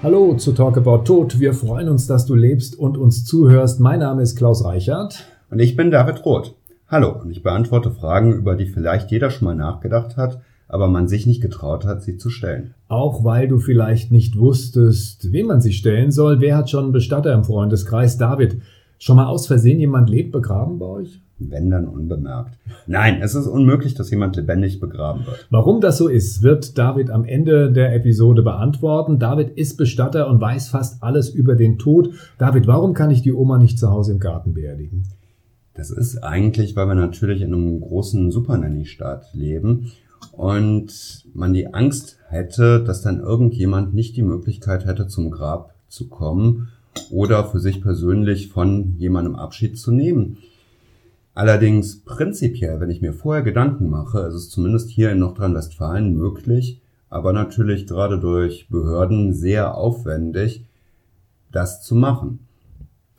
[0.00, 1.40] Hallo zu Talk About Tod.
[1.40, 3.80] Wir freuen uns, dass du lebst und uns zuhörst.
[3.80, 5.26] Mein Name ist Klaus Reichert.
[5.50, 6.54] Und ich bin David Roth.
[6.86, 11.08] Hallo, und ich beantworte Fragen, über die vielleicht jeder schon mal nachgedacht hat, aber man
[11.08, 12.74] sich nicht getraut hat, sie zu stellen.
[12.86, 16.40] Auch weil du vielleicht nicht wusstest, wem man sich stellen soll.
[16.40, 18.16] Wer hat schon einen Bestatter im Freundeskreis?
[18.18, 18.62] David,
[19.00, 21.20] schon mal aus Versehen jemand lebt begraben bei euch?
[21.38, 22.58] Wenn dann unbemerkt.
[22.86, 25.46] Nein, es ist unmöglich, dass jemand lebendig begraben wird.
[25.50, 29.18] Warum das so ist, wird David am Ende der Episode beantworten.
[29.18, 32.10] David ist Bestatter und weiß fast alles über den Tod.
[32.38, 35.04] David, warum kann ich die Oma nicht zu Hause im Garten beerdigen?
[35.74, 39.92] Das ist eigentlich, weil wir natürlich in einem großen Supernanny-Staat leben
[40.32, 46.08] und man die Angst hätte, dass dann irgendjemand nicht die Möglichkeit hätte, zum Grab zu
[46.08, 46.68] kommen
[47.10, 50.38] oder für sich persönlich von jemandem Abschied zu nehmen.
[51.38, 56.82] Allerdings prinzipiell, wenn ich mir vorher Gedanken mache, ist es zumindest hier in Nordrhein-Westfalen möglich,
[57.10, 60.64] aber natürlich gerade durch Behörden sehr aufwendig,
[61.52, 62.40] das zu machen.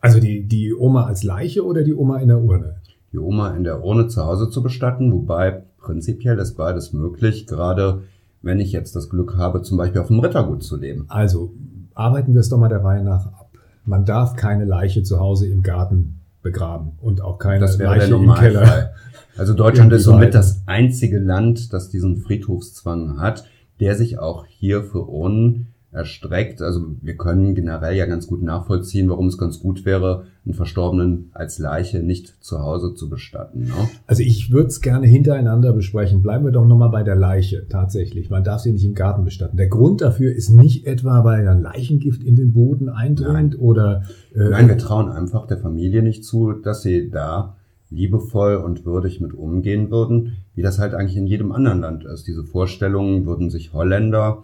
[0.01, 2.75] Also die, die Oma als Leiche oder die Oma in der Urne?
[3.13, 8.01] Die Oma in der Urne zu Hause zu bestatten, wobei prinzipiell ist beides möglich, gerade
[8.41, 11.05] wenn ich jetzt das Glück habe, zum Beispiel auf dem Rittergut zu leben.
[11.07, 11.53] Also
[11.93, 13.51] arbeiten wir es doch mal der Reihe nach ab.
[13.85, 18.15] Man darf keine Leiche zu Hause im Garten begraben und auch keine das wäre Leiche
[18.15, 18.93] im Keller.
[19.37, 23.45] Also Deutschland ist somit das einzige Land, das diesen Friedhofszwang hat,
[23.79, 26.61] der sich auch hier für Urnen erstreckt.
[26.61, 31.31] Also wir können generell ja ganz gut nachvollziehen, warum es ganz gut wäre, einen Verstorbenen
[31.33, 33.61] als Leiche nicht zu Hause zu bestatten.
[33.63, 33.73] Ne?
[34.05, 36.21] Also ich würde es gerne hintereinander besprechen.
[36.21, 38.29] Bleiben wir doch nochmal bei der Leiche tatsächlich.
[38.29, 39.57] Man darf sie nicht im Garten bestatten.
[39.57, 43.59] Der Grund dafür ist nicht etwa, weil ein Leichengift in den Boden eindringt Nein.
[43.59, 44.03] oder...
[44.35, 47.55] Äh, Nein, wir trauen einfach der Familie nicht zu, dass sie da
[47.89, 52.27] liebevoll und würdig mit umgehen würden, wie das halt eigentlich in jedem anderen Land ist.
[52.27, 54.43] Diese Vorstellungen würden sich Holländer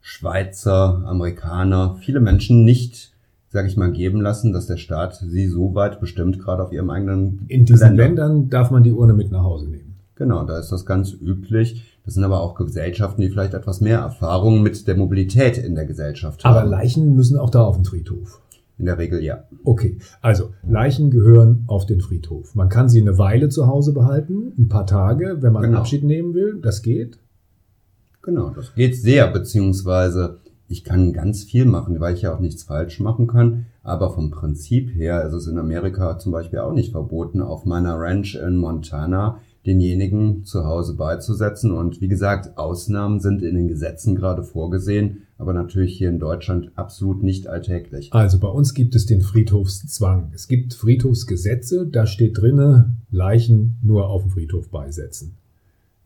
[0.00, 3.12] Schweizer, Amerikaner, viele Menschen nicht,
[3.48, 6.90] sage ich mal, geben lassen, dass der Staat sie so weit bestimmt, gerade auf ihrem
[6.90, 8.04] eigenen In diesen Länder.
[8.04, 9.96] Ländern darf man die Urne mit nach Hause nehmen.
[10.14, 11.84] Genau, da ist das ganz üblich.
[12.04, 15.86] Das sind aber auch Gesellschaften, die vielleicht etwas mehr Erfahrung mit der Mobilität in der
[15.86, 16.56] Gesellschaft haben.
[16.56, 18.40] Aber Leichen müssen auch da auf den Friedhof.
[18.78, 19.44] In der Regel ja.
[19.64, 22.54] Okay, also Leichen gehören auf den Friedhof.
[22.54, 25.78] Man kann sie eine Weile zu Hause behalten, ein paar Tage, wenn man genau.
[25.78, 26.60] Abschied nehmen will.
[26.62, 27.18] Das geht.
[28.28, 32.62] Genau, das geht sehr, beziehungsweise ich kann ganz viel machen, weil ich ja auch nichts
[32.62, 33.64] falsch machen kann.
[33.82, 37.98] Aber vom Prinzip her ist es in Amerika zum Beispiel auch nicht verboten, auf meiner
[37.98, 41.72] Ranch in Montana denjenigen zu Hause beizusetzen.
[41.72, 46.72] Und wie gesagt, Ausnahmen sind in den Gesetzen gerade vorgesehen, aber natürlich hier in Deutschland
[46.74, 48.12] absolut nicht alltäglich.
[48.12, 50.32] Also bei uns gibt es den Friedhofszwang.
[50.34, 55.38] Es gibt Friedhofsgesetze, da steht drinne, Leichen nur auf dem Friedhof beisetzen.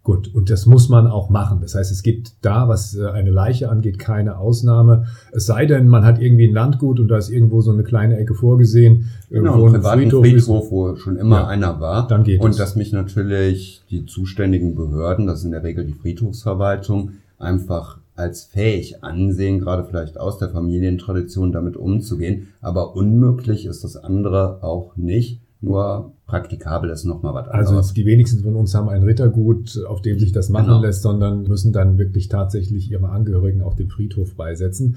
[0.04, 1.60] Gut, und das muss man auch machen.
[1.60, 5.06] Das heißt, es gibt da, was äh, eine Leiche angeht, keine Ausnahme.
[5.30, 8.18] Es sei denn, man hat irgendwie ein Landgut und da ist irgendwo so eine kleine
[8.18, 9.10] Ecke vorgesehen.
[9.30, 12.08] Genau, wo ein Friedhof, Friedhof wo schon immer ja, einer war.
[12.08, 12.56] Dann geht und es.
[12.56, 18.42] dass mich natürlich die zuständigen Behörden, das ist in der Regel die Friedhofsverwaltung, einfach als
[18.44, 22.48] fähig ansehen, gerade vielleicht aus der Familientradition damit umzugehen.
[22.60, 25.41] Aber unmöglich ist das andere auch nicht.
[25.62, 27.70] Nur praktikabel ist nochmal was anderes.
[27.70, 30.80] Also die wenigsten von uns haben ein Rittergut, auf dem sich das machen genau.
[30.80, 34.96] lässt, sondern müssen dann wirklich tatsächlich ihre Angehörigen auf dem Friedhof beisetzen.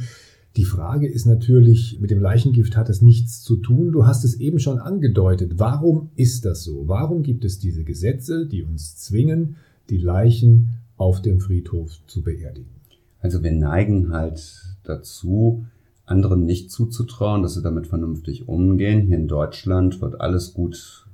[0.57, 3.91] Die Frage ist natürlich, mit dem Leichengift hat es nichts zu tun.
[3.91, 5.53] Du hast es eben schon angedeutet.
[5.57, 6.87] Warum ist das so?
[6.87, 9.57] Warum gibt es diese Gesetze, die uns zwingen,
[9.89, 12.71] die Leichen auf dem Friedhof zu beerdigen?
[13.19, 15.65] Also wir neigen halt dazu,
[16.05, 19.01] anderen nicht zuzutrauen, dass sie damit vernünftig umgehen.
[19.01, 21.05] Hier in Deutschland wird alles gut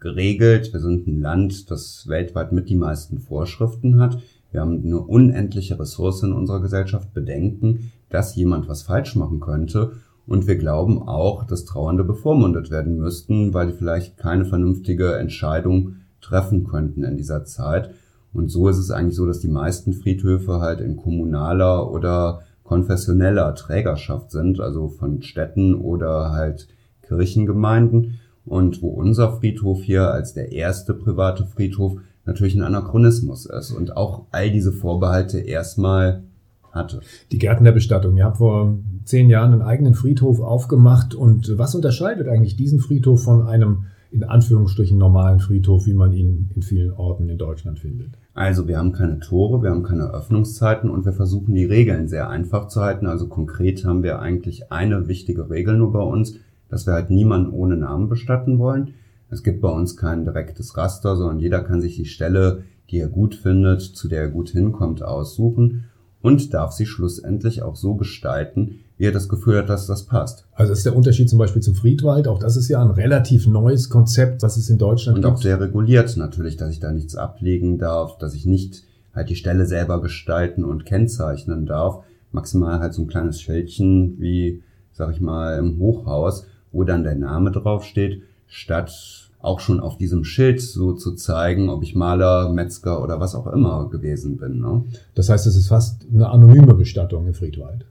[0.00, 0.72] geregelt.
[0.72, 4.18] Wir sind ein Land, das weltweit mit die meisten Vorschriften hat.
[4.50, 9.92] Wir haben eine unendliche Ressource in unserer Gesellschaft, bedenken, dass jemand was falsch machen könnte.
[10.26, 15.96] Und wir glauben auch, dass Trauernde bevormundet werden müssten, weil die vielleicht keine vernünftige Entscheidung
[16.20, 17.90] treffen könnten in dieser Zeit.
[18.32, 23.56] Und so ist es eigentlich so, dass die meisten Friedhöfe halt in kommunaler oder konfessioneller
[23.56, 26.68] Trägerschaft sind, also von Städten oder halt
[27.02, 28.20] Kirchengemeinden.
[28.44, 31.96] Und wo unser Friedhof hier als der erste private Friedhof
[32.26, 36.22] natürlich ein Anachronismus ist und auch all diese Vorbehalte erstmal
[36.70, 37.00] hatte.
[37.32, 38.16] Die Gärten der Bestattung.
[38.16, 41.16] Ihr habt vor zehn Jahren einen eigenen Friedhof aufgemacht.
[41.16, 46.50] Und was unterscheidet eigentlich diesen Friedhof von einem in Anführungsstrichen normalen Friedhof, wie man ihn
[46.54, 48.18] in vielen Orten in Deutschland findet?
[48.34, 52.28] Also wir haben keine Tore, wir haben keine Öffnungszeiten und wir versuchen die Regeln sehr
[52.28, 53.06] einfach zu halten.
[53.06, 56.34] Also konkret haben wir eigentlich eine wichtige Regel nur bei uns,
[56.68, 58.94] dass wir halt niemanden ohne Namen bestatten wollen.
[59.28, 63.08] Es gibt bei uns kein direktes Raster, sondern jeder kann sich die Stelle, die er
[63.08, 65.84] gut findet, zu der er gut hinkommt, aussuchen
[66.20, 70.46] und darf sie schlussendlich auch so gestalten, er das Gefühl hat, dass das passt.
[70.52, 72.28] Also das ist der Unterschied zum Beispiel zum Friedwald.
[72.28, 75.34] Auch das ist ja ein relativ neues Konzept, was es in Deutschland Und gibt.
[75.34, 79.36] auch sehr reguliert natürlich, dass ich da nichts ablegen darf, dass ich nicht halt die
[79.36, 82.04] Stelle selber gestalten und kennzeichnen darf.
[82.30, 84.62] Maximal halt so ein kleines Schildchen wie,
[84.92, 90.24] sag ich mal, im Hochhaus, wo dann der Name draufsteht, statt auch schon auf diesem
[90.24, 94.60] Schild so zu zeigen, ob ich Maler, Metzger oder was auch immer gewesen bin.
[94.60, 94.84] Ne?
[95.14, 97.86] Das heißt, es ist fast eine anonyme Bestattung im Friedwald.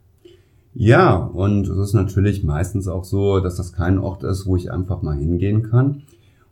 [0.74, 4.72] Ja, und es ist natürlich meistens auch so, dass das kein Ort ist, wo ich
[4.72, 6.04] einfach mal hingehen kann.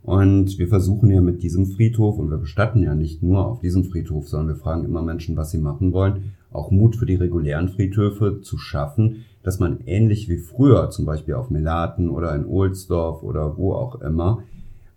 [0.02, 3.84] Und wir versuchen ja mit diesem Friedhof, und wir bestatten ja nicht nur auf diesem
[3.84, 7.68] Friedhof, sondern wir fragen immer Menschen, was sie machen wollen, auch Mut für die regulären
[7.68, 13.22] Friedhöfe zu schaffen, dass man ähnlich wie früher, zum Beispiel auf Melaten oder in Ohlsdorf
[13.22, 14.42] oder wo auch immer,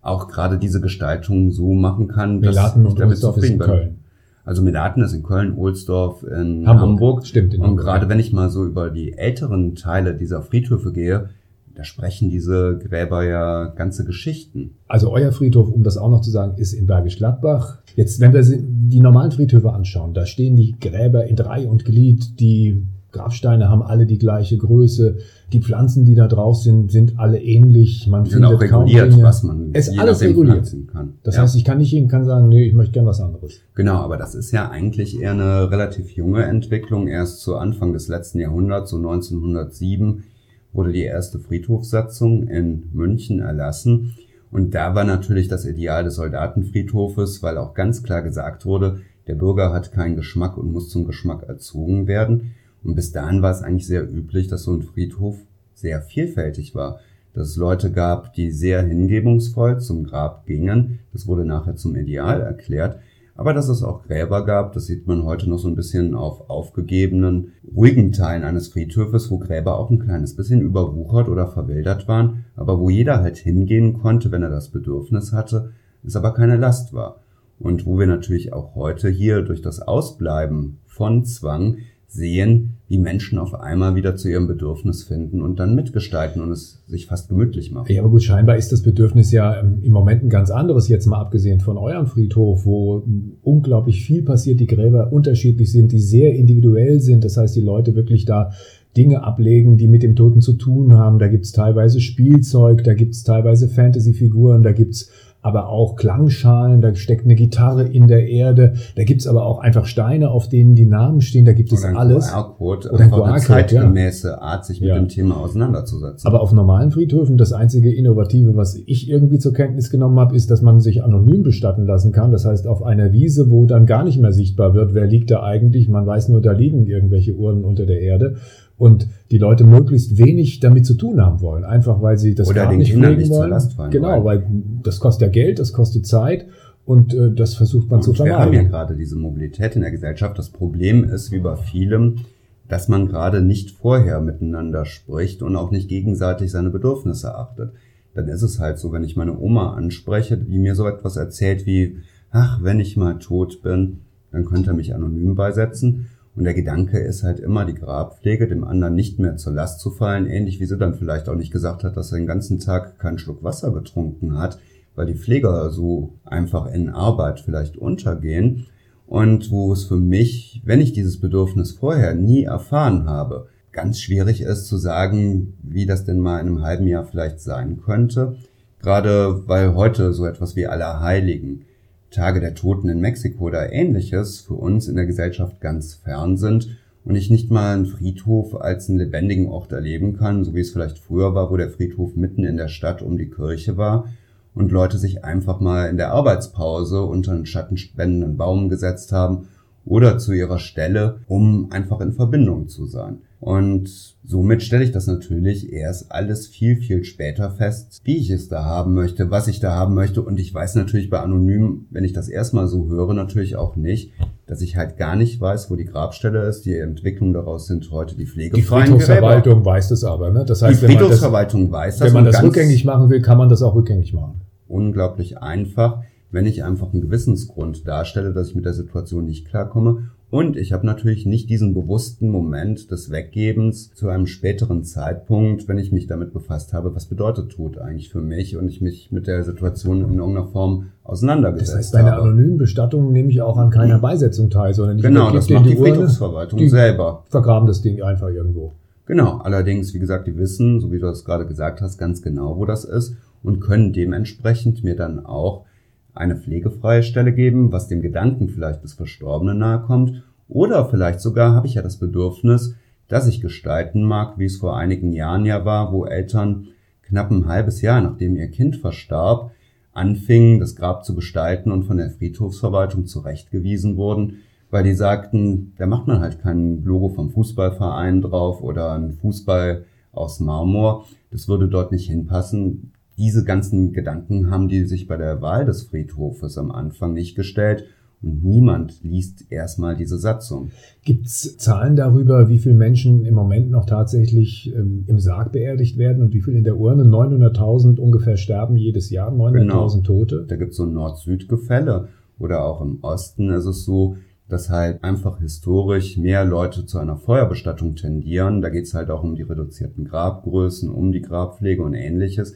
[0.00, 4.01] auch gerade diese Gestaltung so machen kann, dass Melaten ich damit zufrieden bin.
[4.44, 6.80] Also Melaten ist in Köln, Ohlsdorf in Hamburg.
[6.80, 7.26] Hamburg.
[7.26, 7.54] Stimmt.
[7.54, 8.08] In und Hamburg, gerade ja.
[8.08, 11.28] wenn ich mal so über die älteren Teile dieser Friedhöfe gehe,
[11.74, 14.74] da sprechen diese Gräber ja ganze Geschichten.
[14.88, 17.78] Also euer Friedhof, um das auch noch zu sagen, ist in Bergisch Gladbach.
[17.96, 22.40] Jetzt, wenn wir die normalen Friedhöfe anschauen, da stehen die Gräber in Drei und Glied,
[22.40, 22.82] die
[23.12, 25.18] Grabsteine haben alle die gleiche Größe.
[25.52, 28.06] Die Pflanzen, die da drauf sind, sind alle ähnlich.
[28.08, 29.22] Man sind findet auch reguliert, kaum Dinge.
[29.22, 30.74] was man es ist alles reguliert.
[30.90, 31.14] kann.
[31.22, 31.42] Das ja.
[31.42, 33.60] heißt, ich kann nicht hin, kann sagen, nee, ich möchte gern was anderes.
[33.74, 37.06] Genau, aber das ist ja eigentlich eher eine relativ junge Entwicklung.
[37.06, 40.24] Erst zu Anfang des letzten Jahrhunderts, so 1907,
[40.72, 44.14] wurde die erste Friedhofssatzung in München erlassen.
[44.50, 49.34] Und da war natürlich das Ideal des Soldatenfriedhofes, weil auch ganz klar gesagt wurde, der
[49.34, 52.54] Bürger hat keinen Geschmack und muss zum Geschmack erzogen werden.
[52.84, 55.36] Und bis dahin war es eigentlich sehr üblich, dass so ein Friedhof
[55.74, 57.00] sehr vielfältig war.
[57.34, 60.98] Dass es Leute gab, die sehr hingebungsvoll zum Grab gingen.
[61.12, 62.98] Das wurde nachher zum Ideal erklärt.
[63.34, 66.50] Aber dass es auch Gräber gab, das sieht man heute noch so ein bisschen auf
[66.50, 72.44] aufgegebenen, ruhigen Teilen eines Friedhofes, wo Gräber auch ein kleines bisschen überwuchert oder verwildert waren,
[72.56, 75.72] aber wo jeder halt hingehen konnte, wenn er das Bedürfnis hatte,
[76.04, 77.20] es aber keine Last war.
[77.58, 81.78] Und wo wir natürlich auch heute hier durch das Ausbleiben von Zwang
[82.12, 86.82] sehen, wie Menschen auf einmal wieder zu ihrem Bedürfnis finden und dann mitgestalten und es
[86.86, 87.90] sich fast gemütlich machen.
[87.90, 91.06] Ja, aber gut, scheinbar ist das Bedürfnis ja ähm, im Moment ein ganz anderes, jetzt
[91.06, 93.02] mal abgesehen von eurem Friedhof, wo
[93.42, 97.24] unglaublich viel passiert, die Gräber unterschiedlich sind, die sehr individuell sind.
[97.24, 98.50] Das heißt, die Leute wirklich da
[98.94, 101.18] Dinge ablegen, die mit dem Toten zu tun haben.
[101.18, 105.10] Da gibt's teilweise Spielzeug, da gibt's teilweise Fantasyfiguren, da gibt's
[105.42, 109.86] aber auch Klangschalen, da steckt eine Gitarre in der Erde, da gibt's aber auch einfach
[109.86, 112.32] Steine, auf denen die Namen stehen, da gibt es alles.
[112.32, 114.38] QR-Code, oder ein QR-Code, zeitgemäße ja.
[114.38, 114.94] Art, sich mit ja.
[114.94, 116.26] dem Thema auseinanderzusetzen.
[116.28, 120.48] Aber auf normalen Friedhöfen, das einzige Innovative, was ich irgendwie zur Kenntnis genommen habe, ist,
[120.48, 122.30] dass man sich anonym bestatten lassen kann.
[122.30, 125.42] Das heißt, auf einer Wiese, wo dann gar nicht mehr sichtbar wird, wer liegt da
[125.42, 128.36] eigentlich, man weiß nur, da liegen irgendwelche Urnen unter der Erde
[128.82, 132.64] und die Leute möglichst wenig damit zu tun haben wollen, einfach weil sie das Oder
[132.64, 133.54] gar nicht Kindern nicht wollen.
[133.92, 134.44] Genau, weil
[134.82, 136.46] das kostet ja Geld, das kostet Zeit
[136.84, 138.38] und äh, das versucht man und zu vermeiden.
[138.38, 140.36] Wir haben ja gerade diese Mobilität in der Gesellschaft.
[140.36, 142.22] Das Problem ist, wie bei vielem,
[142.66, 147.74] dass man gerade nicht vorher miteinander spricht und auch nicht gegenseitig seine Bedürfnisse achtet.
[148.14, 151.66] Dann ist es halt so, wenn ich meine Oma anspreche, die mir so etwas erzählt
[151.66, 151.98] wie,
[152.32, 153.98] ach, wenn ich mal tot bin,
[154.32, 156.08] dann könnt ihr mich anonym beisetzen.
[156.34, 159.90] Und der Gedanke ist halt immer, die Grabpflege dem anderen nicht mehr zur Last zu
[159.90, 162.98] fallen, ähnlich wie sie dann vielleicht auch nicht gesagt hat, dass er den ganzen Tag
[162.98, 164.58] keinen Schluck Wasser getrunken hat,
[164.94, 168.66] weil die Pfleger so einfach in Arbeit vielleicht untergehen.
[169.06, 174.40] Und wo es für mich, wenn ich dieses Bedürfnis vorher nie erfahren habe, ganz schwierig
[174.40, 178.36] ist zu sagen, wie das denn mal in einem halben Jahr vielleicht sein könnte.
[178.80, 181.66] Gerade weil heute so etwas wie Allerheiligen
[182.12, 186.76] Tage der Toten in Mexiko oder ähnliches für uns in der Gesellschaft ganz fern sind
[187.04, 190.70] und ich nicht mal einen Friedhof als einen lebendigen Ort erleben kann, so wie es
[190.70, 194.08] vielleicht früher war, wo der Friedhof mitten in der Stadt um die Kirche war
[194.54, 199.48] und Leute sich einfach mal in der Arbeitspause unter einen schattenspendenden Baum gesetzt haben
[199.84, 203.18] oder zu ihrer Stelle, um einfach in Verbindung zu sein.
[203.42, 203.90] Und
[204.24, 208.64] somit stelle ich das natürlich erst alles viel, viel später fest, wie ich es da
[208.64, 210.22] haben möchte, was ich da haben möchte.
[210.22, 214.12] Und ich weiß natürlich bei Anonym, wenn ich das erstmal so höre, natürlich auch nicht,
[214.46, 216.66] dass ich halt gar nicht weiß, wo die Grabstelle ist.
[216.66, 219.66] Die Entwicklung daraus sind heute die pflegefreien Die Friedhofsverwaltung Gräber.
[219.72, 220.30] weiß das aber.
[220.30, 220.44] Ne?
[220.44, 222.06] Das heißt, die Friedhofsverwaltung das, weiß das.
[222.06, 224.40] Wenn man das rückgängig machen will, kann man das auch rückgängig machen.
[224.68, 230.08] Unglaublich einfach wenn ich einfach einen Gewissensgrund darstelle, dass ich mit der Situation nicht klarkomme.
[230.30, 235.76] Und ich habe natürlich nicht diesen bewussten Moment des Weggebens zu einem späteren Zeitpunkt, wenn
[235.76, 239.26] ich mich damit befasst habe, was bedeutet Tod eigentlich für mich und ich mich mit
[239.26, 241.78] der Situation in irgendeiner Form auseinandergesetzt habe.
[241.78, 245.02] Das heißt, bei einer anonymen Bestattung nehme ich auch an keiner Beisetzung teil, sondern ich
[245.02, 247.24] Genau, das macht die, die Friedhofsverwaltung die selber.
[247.28, 248.72] Vergraben das Ding einfach irgendwo.
[249.04, 252.56] Genau, allerdings, wie gesagt, die wissen, so wie du das gerade gesagt hast, ganz genau,
[252.56, 255.66] wo das ist und können dementsprechend mir dann auch
[256.14, 260.22] eine pflegefreie Stelle geben, was dem Gedanken vielleicht des Verstorbenen nahe kommt.
[260.48, 262.74] Oder vielleicht sogar habe ich ja das Bedürfnis,
[263.08, 266.68] dass ich gestalten mag, wie es vor einigen Jahren ja war, wo Eltern
[267.02, 269.52] knapp ein halbes Jahr nachdem ihr Kind verstarb,
[269.92, 274.38] anfingen, das Grab zu gestalten und von der Friedhofsverwaltung zurechtgewiesen wurden,
[274.70, 279.84] weil die sagten, da macht man halt kein Logo vom Fußballverein drauf oder ein Fußball
[280.12, 281.04] aus Marmor.
[281.30, 282.92] Das würde dort nicht hinpassen.
[283.18, 287.84] Diese ganzen Gedanken haben die sich bei der Wahl des Friedhofes am Anfang nicht gestellt
[288.22, 290.70] und niemand liest erstmal diese Satzung.
[291.04, 295.98] Gibt es Zahlen darüber, wie viele Menschen im Moment noch tatsächlich ähm, im Sarg beerdigt
[295.98, 297.02] werden und wie viel in der Urne?
[297.02, 299.88] 900.000 ungefähr sterben jedes Jahr, 900.000 genau.
[300.02, 300.44] Tote.
[300.46, 302.08] Da gibt es so ein Nord-Süd-Gefälle.
[302.38, 304.16] Oder auch im Osten ist es so,
[304.48, 308.62] dass halt einfach historisch mehr Leute zu einer Feuerbestattung tendieren.
[308.62, 312.54] Da geht es halt auch um die reduzierten Grabgrößen, um die Grabpflege und ähnliches.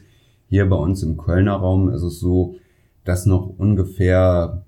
[0.49, 2.55] Hier bei uns im Kölner Raum ist es so,
[3.03, 4.63] dass noch ungefähr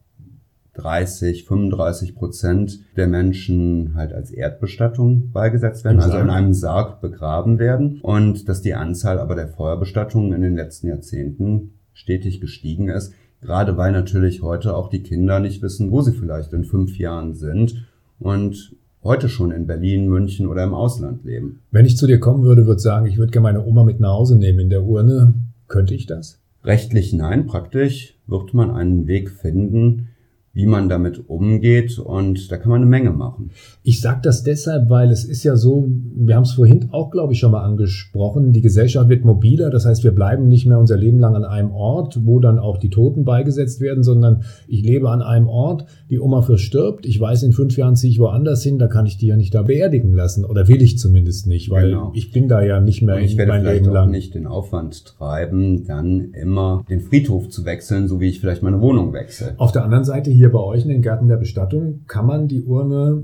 [0.73, 7.59] 30, 35 Prozent der Menschen halt als Erdbestattung beigesetzt werden, also in einem Sarg begraben
[7.59, 13.13] werden und dass die Anzahl aber der Feuerbestattungen in den letzten Jahrzehnten stetig gestiegen ist,
[13.41, 17.35] gerade weil natürlich heute auch die Kinder nicht wissen, wo sie vielleicht in fünf Jahren
[17.35, 17.87] sind
[18.19, 21.61] und heute schon in Berlin, München oder im Ausland leben.
[21.71, 24.11] Wenn ich zu dir kommen würde, würde sagen, ich würde gerne meine Oma mit nach
[24.11, 25.33] Hause nehmen in der Urne.
[25.69, 26.41] Könnte ich das?
[26.63, 30.09] Rechtlich nein, praktisch wird man einen Weg finden,
[30.53, 33.51] wie man damit umgeht und da kann man eine Menge machen.
[33.83, 37.33] Ich sage das deshalb, weil es ist ja so, wir haben es vorhin auch, glaube
[37.33, 40.97] ich, schon mal angesprochen, die Gesellschaft wird mobiler, das heißt, wir bleiben nicht mehr unser
[40.97, 45.09] Leben lang an einem Ort, wo dann auch die Toten beigesetzt werden, sondern ich lebe
[45.09, 48.79] an einem Ort, die Oma verstirbt, ich weiß, in fünf Jahren ziehe ich woanders hin,
[48.79, 51.91] da kann ich die ja nicht da beerdigen lassen oder will ich zumindest nicht, weil
[51.91, 52.11] genau.
[52.15, 54.09] ich bin da ja nicht mehr und ich werde mein vielleicht Leben lang.
[54.09, 58.81] nicht den Aufwand treiben, dann immer den Friedhof zu wechseln, so wie ich vielleicht meine
[58.81, 59.53] Wohnung wechsle.
[59.57, 62.63] Auf der anderen Seite hier bei euch in den Gärten der Bestattung kann man die
[62.63, 63.23] Urne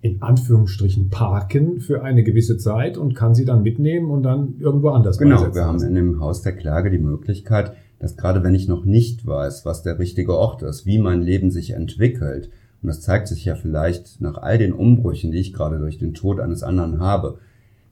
[0.00, 4.88] in Anführungsstrichen parken für eine gewisse Zeit und kann sie dann mitnehmen und dann irgendwo
[4.88, 8.66] anders Genau, wir haben in dem Haus der Klage die Möglichkeit, dass gerade wenn ich
[8.66, 12.48] noch nicht weiß, was der richtige Ort ist, wie mein Leben sich entwickelt,
[12.80, 16.14] und das zeigt sich ja vielleicht nach all den Umbrüchen, die ich gerade durch den
[16.14, 17.40] Tod eines anderen habe,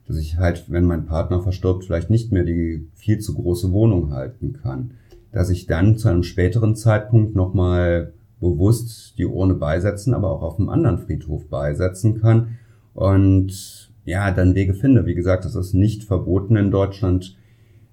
[0.07, 4.13] dass ich halt, wenn mein Partner verstirbt, vielleicht nicht mehr die viel zu große Wohnung
[4.13, 4.95] halten kann,
[5.31, 10.59] dass ich dann zu einem späteren Zeitpunkt nochmal bewusst die Urne beisetzen, aber auch auf
[10.59, 12.59] einem anderen Friedhof beisetzen kann
[12.93, 15.05] und ja, dann Wege finde.
[15.05, 17.37] Wie gesagt, es ist nicht verboten in Deutschland,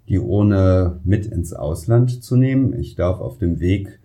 [0.09, 2.75] die Urne mit ins Ausland zu nehmen.
[2.75, 4.00] Ich darf auf dem Weg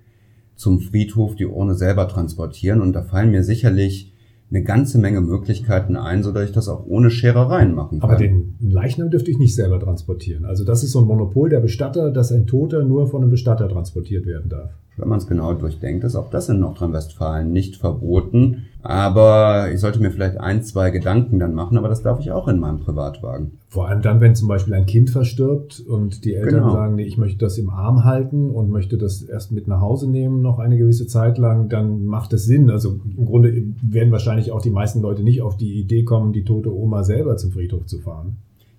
[0.55, 4.13] zum Friedhof die Urne selber transportieren und da fallen mir sicherlich
[4.51, 8.09] eine ganze Menge Möglichkeiten ein, so dass ich das auch ohne Scherereien machen kann.
[8.09, 10.45] Aber den Leichnam dürfte ich nicht selber transportieren.
[10.45, 13.67] Also das ist so ein Monopol der Bestatter, dass ein Toter nur von einem Bestatter
[13.67, 14.71] transportiert werden darf.
[14.97, 18.67] Wenn man es genau durchdenkt, ist auch das in Nordrhein-Westfalen nicht verboten.
[18.81, 22.47] Aber ich sollte mir vielleicht ein, zwei Gedanken dann machen, aber das darf ich auch
[22.47, 23.57] in meinem Privatwagen.
[23.67, 26.71] Vor allem dann, wenn zum Beispiel ein Kind verstirbt und die Eltern genau.
[26.71, 30.09] sagen, nee, ich möchte das im Arm halten und möchte das erst mit nach Hause
[30.09, 32.69] nehmen, noch eine gewisse Zeit lang, dann macht es Sinn.
[32.69, 36.43] Also im Grunde werden wahrscheinlich auch die meisten Leute nicht auf die Idee kommen, die
[36.43, 38.37] tote Oma selber zum Friedhof zu fahren.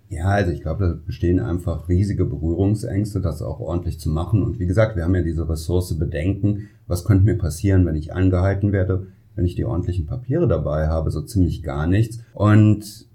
[0.08, 4.42] Ja, also ich glaube, da bestehen einfach riesige Berührungsängste, das auch ordentlich zu machen.
[4.42, 6.68] Und wie gesagt, wir haben ja diese Ressource Bedenken.
[6.86, 9.08] Was könnte mir passieren, wenn ich angehalten werde?
[9.36, 12.18] wenn ich die ordentlichen Papiere dabei habe, so ziemlich gar nichts.
[12.34, 13.06] Und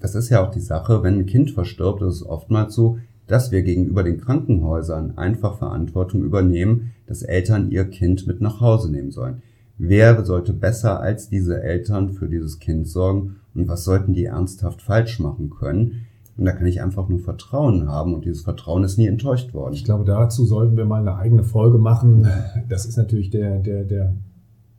[0.00, 2.98] das ist ja auch die Sache, wenn ein Kind verstirbt, ist es oftmals so,
[3.28, 8.90] dass wir gegenüber den Krankenhäusern einfach Verantwortung übernehmen, dass Eltern ihr Kind mit nach Hause
[8.90, 9.42] nehmen sollen.
[9.78, 14.82] Wer sollte besser als diese Eltern für dieses Kind sorgen und was sollten die ernsthaft
[14.82, 16.06] falsch machen können?
[16.36, 19.74] Und da kann ich einfach nur Vertrauen haben und dieses Vertrauen ist nie enttäuscht worden.
[19.74, 22.26] Ich glaube, dazu sollten wir mal eine eigene Folge machen.
[22.68, 24.14] Das ist natürlich der, der, der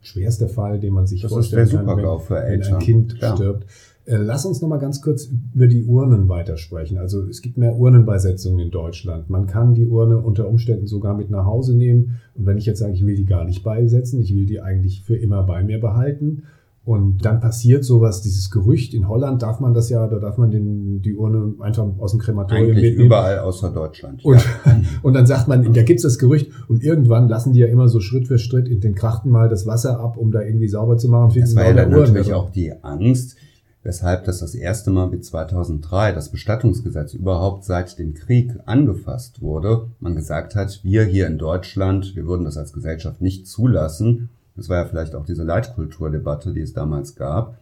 [0.02, 3.36] schwerste Fall, den man sich das vorstellen kann, wenn, wenn, ein Kind ja.
[3.36, 3.68] stirbt.
[4.06, 6.98] Äh, lass uns noch mal ganz kurz über die Urnen weitersprechen.
[6.98, 9.30] Also es gibt mehr Urnenbeisetzungen in Deutschland.
[9.30, 12.20] Man kann die Urne unter Umständen sogar mit nach Hause nehmen.
[12.36, 15.04] Und wenn ich jetzt sage, ich will die gar nicht beisetzen, ich will die eigentlich
[15.04, 16.44] für immer bei mir behalten,
[16.86, 18.94] und dann passiert sowas, dieses Gerücht.
[18.94, 22.20] In Holland darf man das ja, da darf man den, die Urne einfach aus dem
[22.20, 23.06] Krematorium Eigentlich mitnehmen.
[23.06, 24.24] überall außer Deutschland.
[24.25, 24.82] Und, ja.
[25.02, 28.02] und dann sagt man, da gibt's das Gerücht und irgendwann lassen die ja immer so
[28.02, 31.08] Schritt für Schritt in den Krachten mal das Wasser ab, um da irgendwie sauber zu
[31.08, 31.32] machen.
[31.40, 33.38] Das war ja dann natürlich auch die Angst,
[33.84, 39.88] weshalb das das erste Mal mit 2003 das Bestattungsgesetz überhaupt seit dem Krieg angefasst wurde.
[40.02, 44.70] Man gesagt hat, wir hier in Deutschland, wir würden das als Gesellschaft nicht zulassen das
[44.70, 47.58] war ja vielleicht auch diese Leitkulturdebatte, die es damals gab.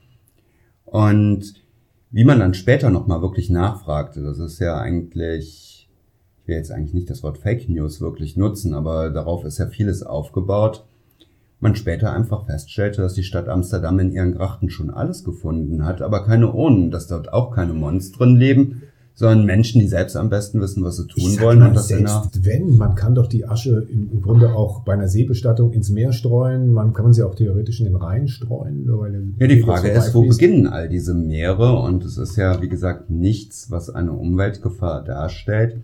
[0.85, 1.53] Und
[2.13, 5.89] Wie man dann später nochmal wirklich nachfragte, das ist ja eigentlich,
[6.41, 9.67] ich will jetzt eigentlich nicht das Wort Fake News wirklich nutzen, aber darauf ist ja
[9.67, 10.85] vieles aufgebaut.
[11.61, 16.01] Man später einfach feststellte, dass die Stadt Amsterdam in ihren Grachten schon alles gefunden hat,
[16.01, 18.81] aber keine Urnen, dass dort auch keine Monstren leben,
[19.13, 21.59] sondern Menschen, die selbst am besten wissen, was sie tun wollen.
[21.59, 25.07] Mal, und das selbst wenn, man kann doch die Asche im Grunde auch bei einer
[25.07, 28.89] Seebestattung ins Meer streuen, man kann sie auch theoretisch in den Rhein streuen.
[29.37, 31.79] Ja, die Frage ist, wo beginnen all diese Meere?
[31.79, 35.77] Und es ist ja, wie gesagt, nichts, was eine Umweltgefahr darstellt.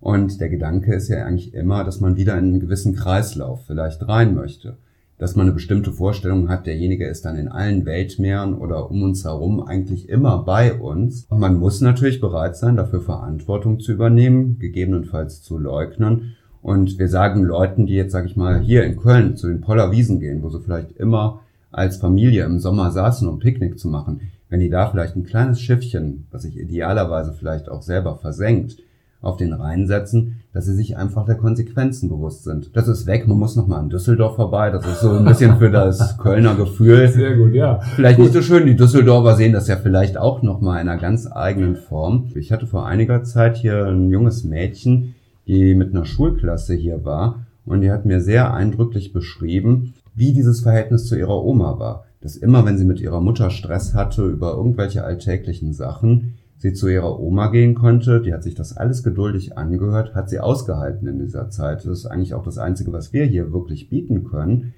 [0.00, 4.06] Und der Gedanke ist ja eigentlich immer, dass man wieder in einen gewissen Kreislauf vielleicht
[4.06, 4.76] rein möchte
[5.18, 9.24] dass man eine bestimmte Vorstellung hat, derjenige ist dann in allen Weltmeeren oder um uns
[9.24, 11.26] herum eigentlich immer bei uns.
[11.28, 16.36] Und man muss natürlich bereit sein, dafür Verantwortung zu übernehmen, gegebenenfalls zu leugnen.
[16.62, 20.18] Und wir sagen Leuten, die jetzt, sag ich mal, hier in Köln zu den Pollerwiesen
[20.18, 21.40] gehen, wo sie vielleicht immer
[21.70, 25.60] als Familie im Sommer saßen, um Picknick zu machen, wenn die da vielleicht ein kleines
[25.60, 28.76] Schiffchen, das sich idealerweise vielleicht auch selber versenkt,
[29.24, 32.76] auf den Rhein setzen, dass sie sich einfach der Konsequenzen bewusst sind.
[32.76, 35.70] Das ist weg, man muss nochmal in Düsseldorf vorbei, das ist so ein bisschen für
[35.70, 37.08] das Kölner Gefühl.
[37.08, 37.80] Sehr gut, ja.
[37.96, 38.26] Vielleicht gut.
[38.26, 41.76] nicht so schön, die Düsseldorfer sehen das ja vielleicht auch nochmal in einer ganz eigenen
[41.76, 42.30] Form.
[42.34, 45.14] Ich hatte vor einiger Zeit hier ein junges Mädchen,
[45.46, 50.60] die mit einer Schulklasse hier war und die hat mir sehr eindrücklich beschrieben, wie dieses
[50.60, 52.04] Verhältnis zu ihrer Oma war.
[52.20, 56.88] Dass immer, wenn sie mit ihrer Mutter Stress hatte über irgendwelche alltäglichen Sachen, sie zu
[56.88, 58.22] ihrer Oma gehen konnte.
[58.22, 61.84] Die hat sich das alles geduldig angehört, hat sie ausgehalten in dieser Zeit.
[61.84, 64.72] Das ist eigentlich auch das Einzige, was wir hier wirklich bieten können.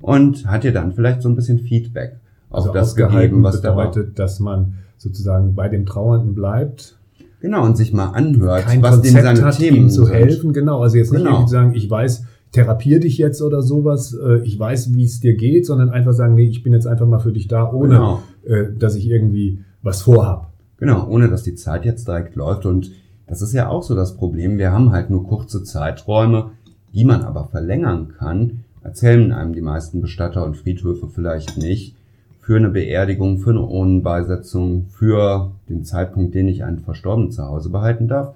[0.00, 4.18] Und hat ihr dann vielleicht so ein bisschen Feedback auf also das gegeben, was bedeutet,
[4.18, 6.98] da dass man sozusagen bei dem Trauernden bleibt.
[7.40, 10.14] Genau, und sich mal anhört, Kein was Konzept seine hat, Themen ihm zu sind.
[10.14, 10.52] helfen.
[10.54, 11.36] Genau, also jetzt nicht genau.
[11.36, 15.36] irgendwie sagen, ich weiß, therapier dich jetzt oder sowas, äh, ich weiß, wie es dir
[15.36, 18.22] geht, sondern einfach sagen, nee, ich bin jetzt einfach mal für dich da, ohne genau.
[18.46, 20.52] Äh, dass ich irgendwie was vorhab.
[20.78, 22.64] Genau, ohne dass die Zeit jetzt direkt läuft.
[22.64, 22.92] Und
[23.26, 24.58] das ist ja auch so das Problem.
[24.58, 26.52] Wir haben halt nur kurze Zeiträume,
[26.94, 28.64] die man aber verlängern kann.
[28.82, 31.96] Erzählen einem die meisten Bestatter und Friedhöfe vielleicht nicht.
[32.40, 37.68] Für eine Beerdigung, für eine Urnenbeisetzung, für den Zeitpunkt, den ich einen Verstorbenen zu Hause
[37.70, 38.34] behalten darf.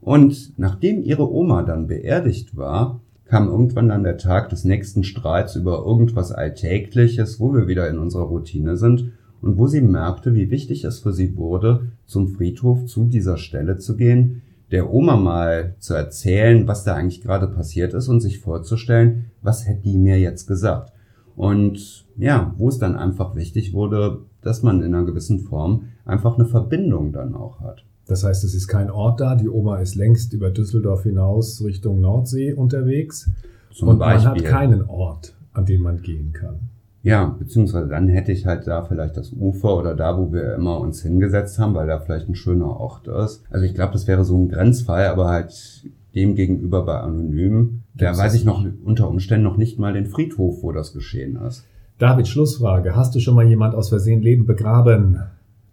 [0.00, 5.56] Und nachdem ihre Oma dann beerdigt war, kam irgendwann dann der Tag des nächsten Streits
[5.56, 10.50] über irgendwas Alltägliches, wo wir wieder in unserer Routine sind und wo sie merkte, wie
[10.50, 15.74] wichtig es für sie wurde, zum Friedhof zu dieser Stelle zu gehen, der Oma mal
[15.78, 20.18] zu erzählen, was da eigentlich gerade passiert ist und sich vorzustellen, was hätte die mir
[20.18, 20.92] jetzt gesagt.
[21.36, 26.36] Und ja, wo es dann einfach wichtig wurde, dass man in einer gewissen Form einfach
[26.36, 27.84] eine Verbindung dann auch hat.
[28.06, 32.00] Das heißt, es ist kein Ort da, die Oma ist längst über Düsseldorf hinaus Richtung
[32.00, 33.30] Nordsee unterwegs
[33.70, 34.30] Zum und Beispiel.
[34.30, 36.70] man hat keinen Ort, an dem man gehen kann.
[37.08, 40.78] Ja, beziehungsweise dann hätte ich halt da vielleicht das Ufer oder da, wo wir immer
[40.78, 43.42] uns hingesetzt haben, weil da vielleicht ein schöner Ort ist.
[43.48, 48.14] Also ich glaube, das wäre so ein Grenzfall, aber halt dem gegenüber bei Anonym, da
[48.14, 51.64] weiß ich noch unter Umständen noch nicht mal den Friedhof, wo das geschehen ist.
[51.98, 52.94] David, Schlussfrage.
[52.94, 55.22] Hast du schon mal jemand aus Versehen Leben begraben?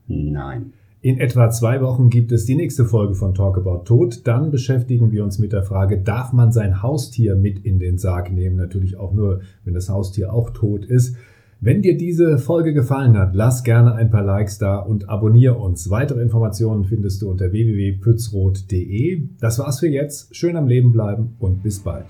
[0.08, 0.72] Nein.
[1.06, 4.26] In etwa zwei Wochen gibt es die nächste Folge von Talk About Tod.
[4.26, 8.32] Dann beschäftigen wir uns mit der Frage, darf man sein Haustier mit in den Sarg
[8.32, 8.56] nehmen?
[8.56, 11.16] Natürlich auch nur, wenn das Haustier auch tot ist.
[11.62, 15.92] Wenn dir diese Folge gefallen hat, lass gerne ein paar Likes da und abonniere uns.
[15.92, 19.28] Weitere Informationen findest du unter www.pützroth.de.
[19.40, 20.36] Das war's für jetzt.
[20.36, 22.08] Schön am Leben bleiben und bis bald.